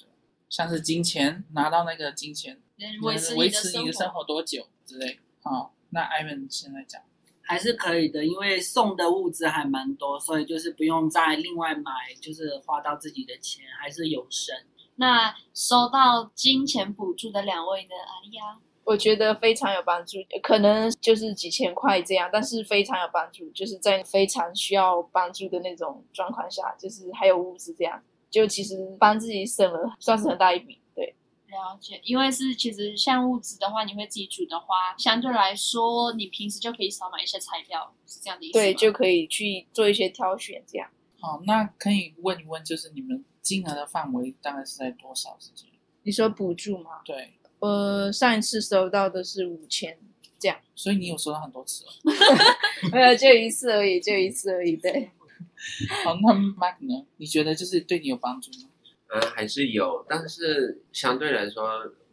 [0.49, 2.59] 像是金钱拿到那个金钱，
[3.03, 5.19] 维持维持你的生活多久之类？
[5.43, 7.01] 好，那 Ivan 现在讲，
[7.41, 14.55] 还是可以的，因为送的物资还蛮多，所以就是不用再另外买，就是花到自己的钱，还是有剩。
[14.95, 18.59] 那收到金钱补助的两位呢阿丽亚。
[18.85, 30.79] 我觉得非常有帮助，可能就是几千块这样，但是非常有帮助，就是在非常需要帮助的那种状况下，就是还有物资这样，就其实帮自己省了，算是很大一笔。
[30.93, 31.15] 对，
[31.47, 38.63] 了解，因为是其实像物资的话，你会自己煮的话，相对来说，你平时就可以少买一些材料，是这样的意思吗？
[38.63, 40.87] 对，就可以去做一些挑选这样。
[41.19, 45.71] 好，那可以问一问，就是你们金额的范围大概是在多少之间？
[46.03, 47.01] 你说补助吗？
[47.03, 47.33] 对。
[47.65, 49.97] 呃，上一次收到的是五千，
[50.37, 51.89] 这样，所以你有收到很多次哦？
[52.91, 54.75] 没有，就一次而已，就一次而已。
[54.77, 55.11] 对。
[56.03, 57.05] 好，那 Mark 呢？
[57.17, 58.69] 你觉得就是对你有帮助吗？
[59.07, 61.63] 呃，还是有，但是相对来说，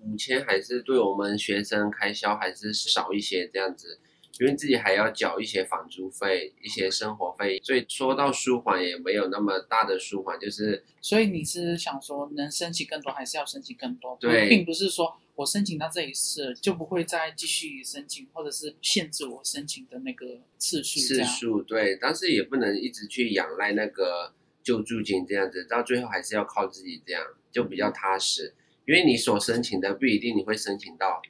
[0.00, 4.00] 五千还是对我们学生开销还是少一些这样子。
[4.40, 10.40] 因为自己还要缴一些房租费、一些生活费，所以说到舒缓也没有那么大的舒缓。
[10.40, 14.16] 就是，所以你是想说，能申请更多，还是要申请更多？
[14.18, 20.98] 对，并不是说我申请到这一次就不会再继续申请，或者是限制我申请的那个次数。
[20.98, 28.54] 次数对，但是也不能一直去仰赖那个救助金这样子，到最后还是要靠自己，这样就比较踏实。
[28.86, 31.20] 因为你所申请的不一定你会申请到。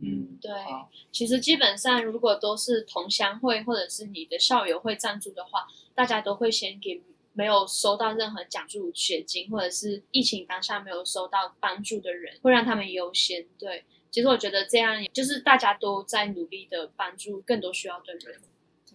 [0.00, 0.52] 嗯，对，
[1.10, 13.44] 其实基本上如果都是同乡会或者是你的校友会赞助的话，大家都会先给没有收到任何奖助学金或者是疫情当下没有收到帮助的人，会让他们优先。
[13.58, 18.40] 对，其实我觉得这样就是大家都在努力的帮助更多需要的人。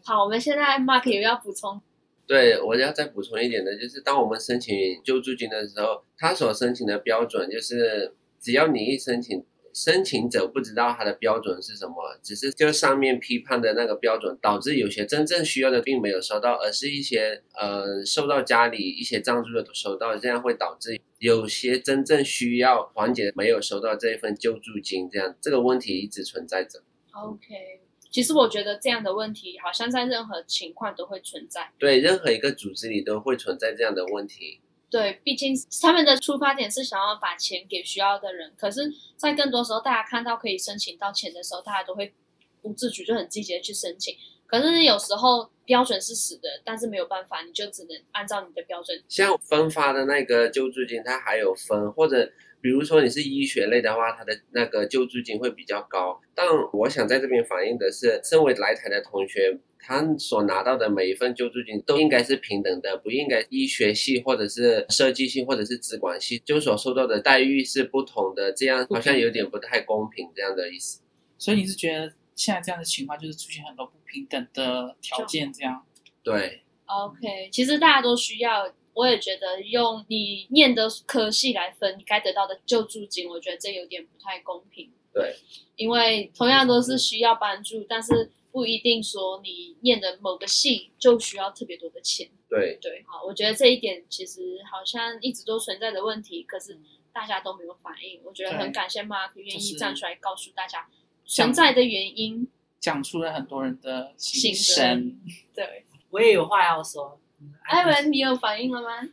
[0.03, 1.81] 好，我们现在 Mark 有要补充？
[2.25, 9.43] 对，我要再补充一点的，就是当我们申请救助金的时候，他所申请的标准就是只要你一申请。
[9.73, 26.83] 申请者不知道他的标准是什么，只是就上面批判的那个标准，导致有些真正需要的并没有收到，而是一些呃受到家里一些赞助的都收到，这样会导致有些真正需要缓解没有收到这一份救助金，这样这个问题一直存在着。
[27.12, 27.81] OK，
[28.12, 34.59] 其实我觉得这样的问题好像在任何情况都会存在，对，任何一个组织里都会存在这样的问题。
[34.93, 42.13] 对，毕竟他们的出发点是想要把钱给需要的人，可是，在更多时候，大家看到可以申请到钱的时候，大家都会
[42.62, 44.15] 不自觉就很积极的去申请。
[44.45, 49.01] 可是有时候标准是死的，但是没有办法，你就只能按照你的标准。
[49.10, 52.32] 像分发的那个救助金，它还有分，或者
[52.63, 56.19] 比如说你是医学类的话，它的那个救助金会比较高。
[56.34, 59.60] 但我想在这边反映的是，身为来台的同学。
[59.86, 71.02] 他所拿到的每一份救助金都应该是平等的，不应该医学系或者是设计系或者是资管系就所受到的待遇是不同的，这样好像有点不太公平这样的意思。
[71.38, 75.84] 所以你是觉得现在这样的情况就是出现很多不平等的条件这样？
[76.23, 76.62] 对。
[76.86, 84.91] OK，其实大家都需要，我也觉得用你念的科系来分你该得到的救助金，我觉得这有点不太公平。
[85.13, 85.35] 对，
[85.75, 88.31] 因为同样都是需要帮助，但是。
[88.54, 92.29] 不一定说你念的某个系就需要特别多的钱。
[92.48, 96.79] 对对，好，我觉得这一点其实好像一直都存在的问题，可是
[97.12, 98.21] 大家都没有反应。
[98.23, 100.87] 我觉得很感谢 Mark 愿意站出来告诉大家
[101.25, 102.48] 存在的原因，
[102.79, 105.19] 讲出了很多人的心声。
[105.56, 107.19] 对，我也有话要说。
[107.63, 109.10] 艾文，你有反应了吗？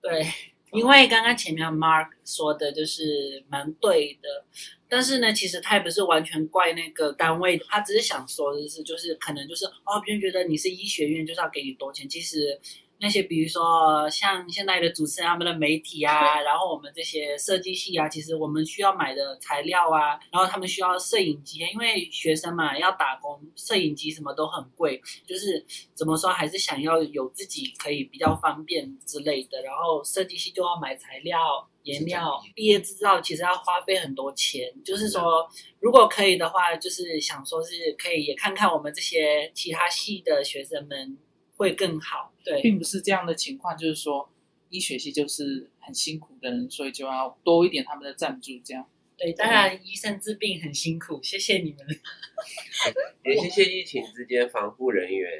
[0.00, 0.26] 对，
[0.72, 4.44] 因为刚刚前面 Mark 说的就是蛮对的，
[4.88, 12.60] 但是呢，其实他也不是完全怪那个单位，他只是想说的是，就是可能就是哦，别人觉得你是医学院就是要给你多钱，其实。
[13.02, 29.60] 那些比如说像现在的主持人他们的媒体啊，然后我们这些设计系啊，其实我们需要买的材料啊，然后他们需要摄影机，因为学生嘛要打工，摄影机什么都很贵，就是怎么说还是想要有自己可以比较方便之类的。
[29.62, 34.72] 然后设计系就要买材料、颜料，毕业制造其实要花费很多钱。
[34.84, 35.50] 就是说，
[35.80, 41.18] 如果可以的话，就是想说是可以也看看我们这些其他系的学生们。
[41.56, 44.28] 会更好，对，并不是这样的情况，就是说
[44.70, 48.86] 医学系就是很辛苦的人，所以就要多一点他们的赞助，这样。
[49.16, 51.86] 对，当然医生治病很辛苦，谢谢你们。
[53.24, 55.30] 也谢谢疫情之间防护人员。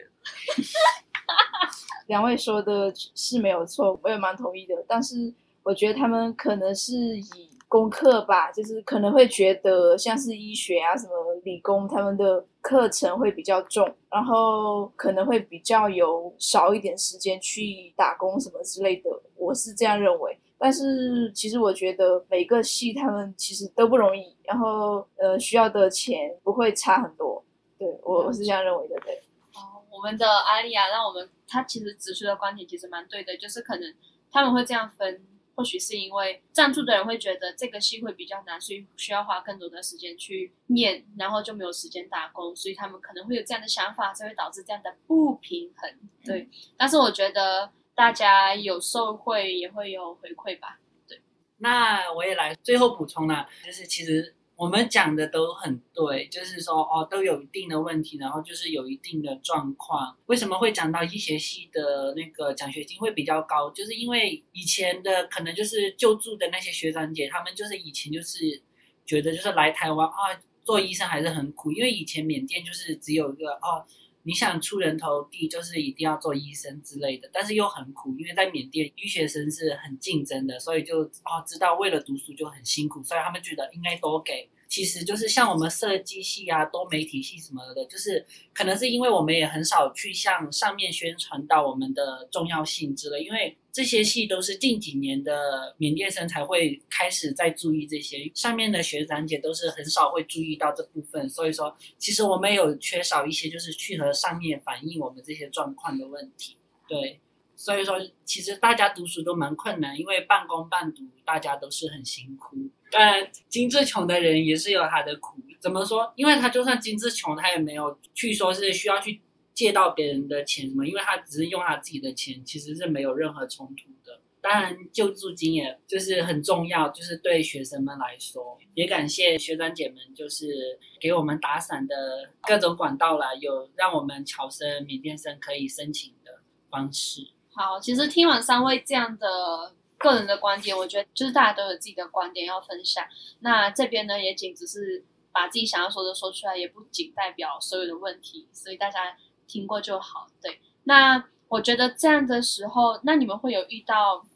[2.07, 5.33] 两位说的是没有错，我也蛮同意的，但是
[5.63, 7.51] 我觉得他们可能是以。
[7.73, 11.13] 功课吧，就是可能会觉得像是医学啊、什么
[11.43, 19.11] 理工，他们的课程会比较重，然后可能会比较有少一点时间去打工什么之类的。
[19.37, 27.43] 我是这样认为，但是其实我觉得每个系他们其实都不容易，然后呃需要的钱不会差很多。
[27.79, 29.01] 对，我我是这样认为的。
[29.01, 29.15] 对，
[29.55, 33.95] 哦，我们的阿丽亚让我们他其实指出的观点其实蛮对的，就是可能
[34.31, 35.23] 他们会这样分。
[35.55, 45.91] 或许是因为赞助的人会觉得这个戏会比较难，所以需要花更多的时间去念，然后就没有时间打工，所以他们可能会有这样的想法，才会导致这样的不平衡。
[46.25, 50.79] 对，但是我觉得大家有受惠也会有回馈吧。
[51.09, 51.21] 对，
[51.59, 54.35] 那我也来最后补充了，就是其实。
[54.63, 60.17] 我们讲的都很对，就是说哦，都有一定的问题，然后就是有一定的状况。
[60.27, 63.69] 为什么会讲到医学系的那个奖学金会比较高？
[63.73, 68.63] 就是因为以前的可能就是救助的那些学长姐，他们就是以前就是
[69.05, 73.85] 觉得就是来台湾啊做医生还是很苦，因为以前缅甸就是只有一个哦。
[74.25, 84.49] 你想出人头地，就是一定要做医生之类的，但是又很苦，因为在缅甸医学生是很竞争的，所以就哦知道为了读书就很辛苦，所以他们觉得应该多给。
[84.73, 106.57] 其实就是像我们设计系啊、多媒体系什么的，就是可能是因为我们也很少去向上面宣传到我们的重要性之类，因为这些系都是近几年的缅甸生才会开始在注意这些，上面的学长姐都是很少会注意到这部分，所以说其实我们有缺少一些就是去和上面反映我们这些状况的问题，
[106.89, 107.21] 对。
[107.55, 112.57] 所以说，其实大家读书都蛮困难，因为半工半读，大家都是很辛苦。
[112.93, 115.39] 但精致穷的人也是有他的苦。
[115.59, 116.13] 怎么说？
[116.17, 119.21] 因为他就算精致穷，他也没有去说是需要去
[119.55, 124.21] 借到别人的钱什么，因为他只是用他自己的钱，其实是没有任何冲突的。
[124.41, 137.29] 当然，救助金也就是很重要，就是对学生们来说，也感谢学长姐们，就是给我们打伞的各种管道啦，有让我们侨生、缅甸生可以申请的方式。
[137.55, 143.07] 好，其实听完三位这样的个人的观点，我觉得就是大家都有自己的观点要分享。
[143.41, 150.27] 那这边呢，也仅只是把自己想要说的说出来，也不仅代表所有的问题，所以大家听过就好。
[150.43, 154.27] 对，那我觉得这样的时候，那你们会有遇到，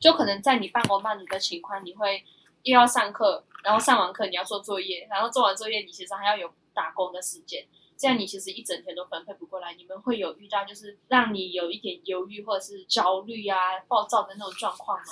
[0.00, 2.24] 就可能在你半工半读的情况，你会
[2.64, 7.64] 又要上课，然后上完课你要做作业，然后做完作业你其实还要有打工的时间。
[8.02, 15.04] 这样你其实一整天都分配不过来，你们会有遇到就是让你有一点忧郁或者是焦虑啊、暴躁的那种状况吗？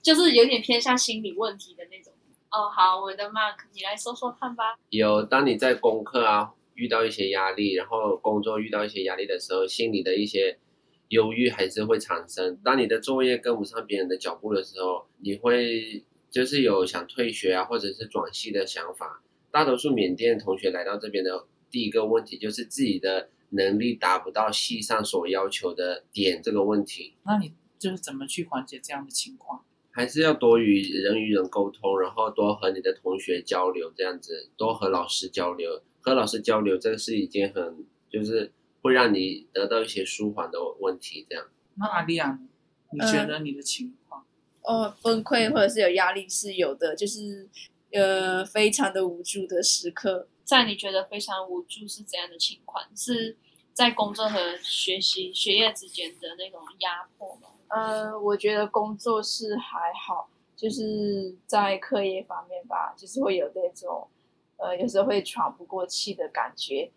[0.00, 2.10] 就是有点偏向心理问题的那种。
[2.50, 4.74] 哦，好，我的 Mark，你来说说看吧。
[4.88, 10.58] 有，当你在功课啊遇到一些压力，然后工作遇到一些压力的时候，心里的一些
[11.08, 12.56] 忧郁还是会产生。
[12.64, 19.22] 当你的作业跟不上别人的脚步的时候，你会就是有想退学啊，或者是转系的想法。
[19.50, 21.44] 大多数缅甸同学来到这边的。
[21.70, 27.14] 第一个问题就是自己的能力达不到系上所要求的点，这个问题。
[27.24, 29.64] 那你就是怎么去缓解这样的情况？
[29.92, 35.82] 还是要多与人与人沟通，然后多和你的同学交流，这样子多和老师交流。
[36.00, 41.26] 和老师交流，这个是一件很就是会让你得到一些舒缓的问题。
[41.28, 41.44] 这样。
[41.74, 42.38] 那阿丽亚，
[42.92, 44.24] 你觉得你的情况？
[44.62, 47.48] 呃，哦，崩溃或者是有压力是有的，就是
[47.92, 50.28] 呃非常的无助的时刻。
[50.50, 52.84] 在你觉得非常无助是怎样的情况？
[52.96, 53.36] 是
[53.72, 57.48] 在工作和学习学业之间的那种压迫吗？
[57.68, 64.08] 呃，我觉得工作是还好，就是在课业方面吧，就是会有那种
[64.56, 66.90] 呃，有时候会喘不过气的感觉。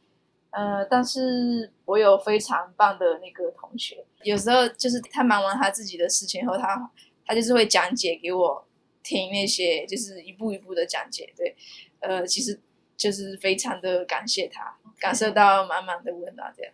[0.49, 6.91] 呃，但是我有非常棒的那个同学，有时候就是他忙完他自己的事情后，他
[7.23, 8.67] 他就是会讲解给我
[9.03, 11.31] 听那些，就是一步一步的讲解。
[11.37, 11.55] 对，
[11.99, 12.59] 呃，其实
[12.95, 16.73] 就是非常的感谢他.感受到满满的温暖这样。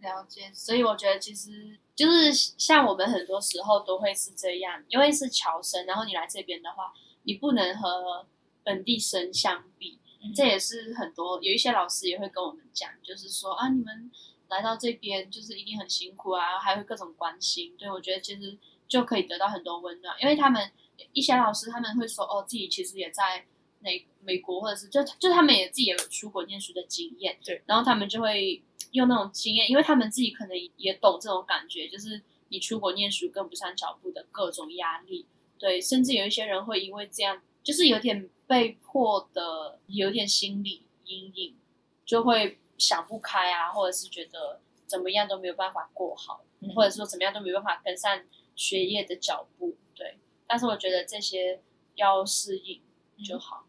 [0.00, 6.92] 了解，所以我觉得其实就是像我们很多时候都会是这样，因为是侨生，然后你来这边的话，
[7.22, 8.26] 你不能和
[8.62, 14.10] 本地生相比，嗯、这也是很多有一些老师也会跟我们讲，就是说啊，你们
[14.48, 20.70] 来到这边就是一定很辛苦啊，还会各种关心，对，我觉得其实就可以得到很多温暖，因为他们
[21.12, 23.46] 一些老师他们会说哦，自己其实也在
[23.84, 28.60] 美美国或者是就就他们也自己也有出国念书的经验，对，然后他们就会。
[28.92, 35.26] 用那种经验，因为他们自己可能也懂这种感觉，就是你出国念书跟不上脚步的各种压力，
[35.58, 41.56] 对，甚至有一些人会因为这样，就是有点被迫的，有点心理阴影，
[42.06, 48.22] 就会想不开啊，或者是觉得怎么样都没有办法过好，嗯、或者说怎么样都没有办法跟上
[48.54, 50.18] 学业的脚步，对。
[50.46, 51.60] 但是我觉得这些
[51.96, 52.80] 要适应
[53.24, 53.66] 就好，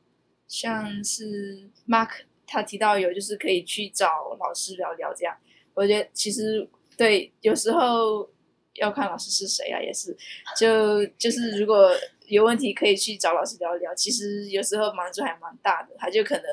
[0.48, 2.26] 像是 Mark。
[2.48, 5.36] 他提到有就是可以去找老师聊聊这样，
[5.74, 8.30] 我觉得其实对，有时候
[8.76, 10.16] 要看老师是谁啊，也是，
[10.56, 11.90] 就就是如果
[12.28, 16.46] 有问题可以去找老师聊聊，其实有时候帮助还蛮大的，他就可能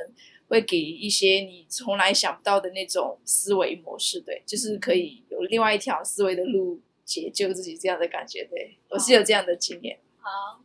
[0.48, 9.98] 会给一些你从来想不到的那种思维模式，对，就是可以有另外一条思维的路解救自己这样的感觉，对，我是有这样的经验。
[10.18, 10.58] 好，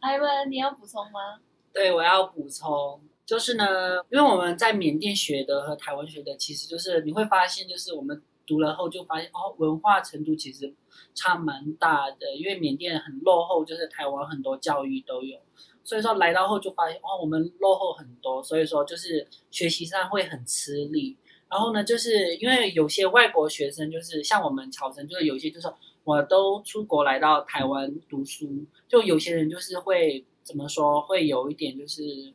[0.00, 1.40] 艾文，你要补充吗？
[1.72, 3.00] 对，我要补充。
[3.24, 3.64] 就是呢，
[4.10, 10.74] 因为我们在缅甸学的和台湾学的，其实就是你会发现，就是我们读了后就发现哦，文化程度其实
[11.14, 12.34] 差蛮大的。
[12.36, 15.38] 因为缅甸很落后，就是台湾很多教育都有，
[15.84, 21.16] 所以说来到后就发现哦，我们落后很多，所以说就是学习上会很吃力。
[21.48, 25.68] 然后呢，就是因为有些外国学生，就是像我们朝生，就是有些就是
[26.02, 32.34] 我都出国来到台湾读书，就有些人就是会怎么说，会有一点就是。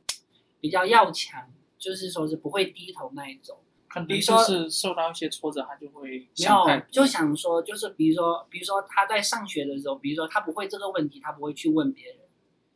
[0.62, 1.48] 比较要强，
[1.78, 3.56] 就是说是不会低头那一种。
[3.88, 12.16] 肯定说是受到一些挫折，他就会没有就想说，就是比如说，比如说他在上学的时候，比如说他不会这个问题，他不会去问别人。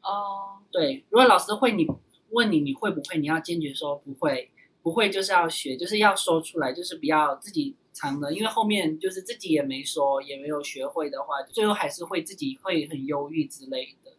[0.03, 1.87] 哦，对，如果老师会你
[2.29, 4.51] 问你你会不会，你要坚决说不会，
[4.83, 14.11] 不会就是要学，就是要说出来，就是不要自己藏的，因为后面就是自己也没说，也没有学会的话，最后还是会自己会很忧郁之类的。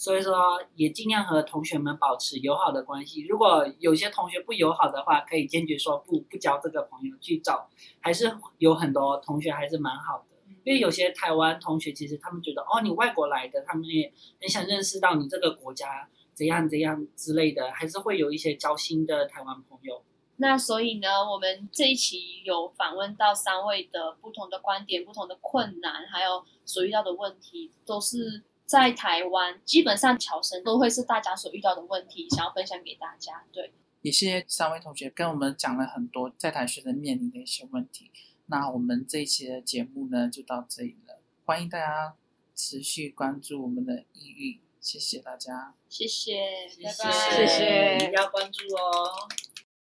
[0.00, 3.20] 所以说，也尽量和同学们保持友好的关系。
[3.26, 7.68] 如果有些同学不友好的话，可以坚决说不，不交这个朋友，去找。
[8.00, 20.02] 还是有很多同学还是蛮好的，因为有些台湾同学其实他们觉得，哦，你外国来的，他们也很想认识到你这个国家怎样怎样之类的，还是会有一些交心的台湾朋友。
[20.38, 28.44] 那所以呢，我们这一期有访问到三位的不同的观点、不同的困难，还有所遇到的问题，都是。
[28.70, 33.44] 在台湾，基本上侨生都会是大家所遇到的问题，想要分享给大家。
[33.50, 38.12] 对，也谢谢三位同学跟我们讲了很多在台学生面临的一些问题。
[38.46, 41.20] 那我们这一期的节目呢，就到这里了。
[41.44, 42.14] 欢迎大家
[42.54, 49.28] 持续关注我们的抑郁，谢谢大家，谢谢，谢谢，拜拜，谢谢，要关注哦。